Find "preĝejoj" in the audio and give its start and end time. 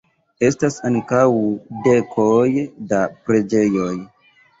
3.29-3.93